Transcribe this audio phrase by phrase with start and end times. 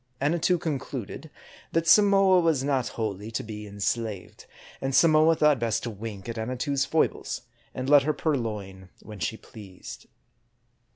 [0.19, 1.29] Annatoo concluded
[1.73, 4.47] that Samoa was not wholly to be enslaved;
[4.81, 7.41] and Samoa thought best to wink at Annatoo's foibles,
[7.75, 10.07] and let her purloin when she pleased.